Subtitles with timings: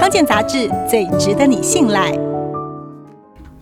[0.00, 2.18] 康健杂志最值得你信赖。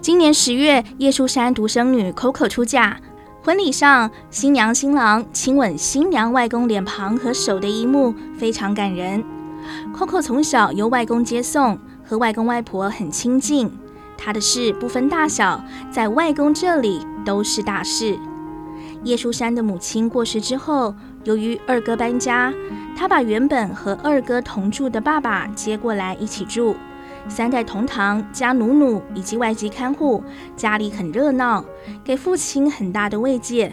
[0.01, 2.97] 今年十月，叶舒珊独生女 Coco 出嫁，
[3.43, 9.25] 婚礼上，新娘新郎亲吻新娘外公脸庞和手的一幕非常感人。
[9.93, 13.69] Coco 从小由外公接送，和外公外婆很亲近，
[14.17, 15.61] 她的事不分大小，
[15.91, 18.17] 在外公这里都是大事。
[19.03, 20.95] 叶舒珊的母亲过世之后，
[21.29, 22.51] 由于二哥搬家，
[22.97, 26.75] 他把原本和二哥同住的爸爸接过来一起住，
[27.29, 30.25] 三代同堂加努努以及外籍看护，
[30.57, 31.63] 家里很热闹，
[32.03, 33.71] 给父亲很大的慰藉。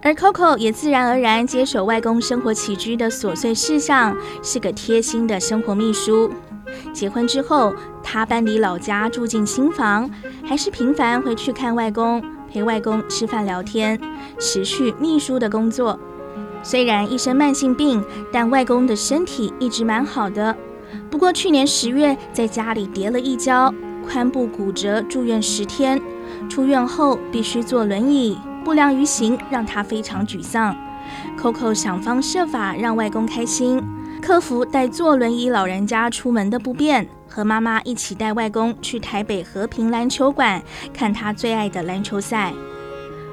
[0.00, 6.30] 而 Coco 也自然而然接手外公生活起居的琐碎事项，是个贴心的生活秘书。
[6.92, 10.08] 结婚之后，她搬离老家住进新房，
[10.44, 14.00] 还是频繁回去看外公，陪外公吃饭聊天，
[14.38, 15.98] 持续秘书的工作。
[16.68, 20.52] 虽然一身慢性病，但外公的身体一直蛮好的。
[21.08, 23.72] 不过去年十月在家里跌了一跤，
[24.04, 26.02] 髋部骨折，住院十天。
[26.50, 30.76] 出院后必须坐轮椅，不良于行，让他非常沮丧。
[31.40, 33.80] Coco 想方设法让外公开心，
[34.20, 40.60] 克服带坐轮椅老人家出门的不便，和妈妈一起带外公去台北和平篮球馆
[40.92, 42.52] 看他最爱的篮球赛。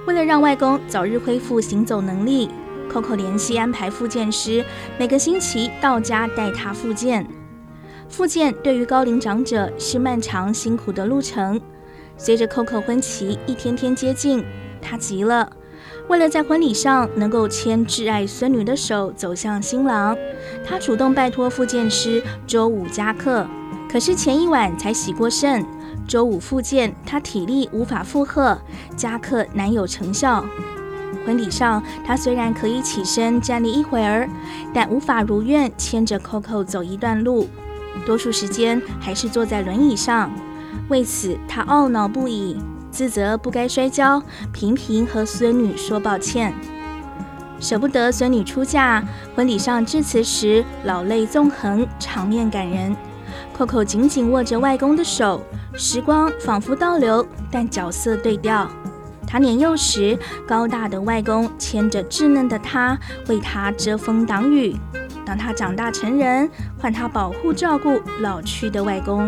[0.06, 2.48] 为了让外公早日恢复行走能力。
[2.94, 4.64] Coco 联系安排复健师，
[5.00, 7.28] 每个星期到家带他复健。
[8.08, 11.60] 复健对于高龄长者是漫长辛苦的路程。
[12.16, 14.46] 随着 Coco 婚期一天天接近，
[14.80, 15.52] 他急了。
[16.08, 20.16] 为了在婚礼上能够牵挚爱孙女的手走向新郎，
[20.64, 23.48] 他主动拜托复健师周五加课。
[23.92, 25.66] 可是前一晚才洗过肾，
[26.08, 28.56] 周五复健他体力无法负荷，
[28.96, 30.46] 加课难有成效。
[31.26, 34.30] 婚礼上，他虽然可以起身站立一会儿，
[34.74, 37.48] 但无法如愿牵着 Coco 走一段路，
[38.06, 40.32] 多数时间还是坐在轮椅上。
[40.90, 42.58] 为此，他懊恼不已，
[42.92, 46.54] 自责不该摔跤，频频和孙女说抱歉，
[47.60, 49.04] 舍不得孙女出嫁。
[49.36, 52.96] 婚礼上致辞时，老泪纵横，场面感人。
[53.58, 55.42] Coco 紧紧握着外公的手，
[55.76, 58.70] 时光仿佛倒流，但角色对调。
[59.34, 60.16] 他年幼时，
[60.48, 62.96] 高大的外公牵着稚嫩的他，
[63.28, 64.76] 为他遮风挡雨；
[65.26, 69.28] 当他长大成人，换他保护照顾老去的外公。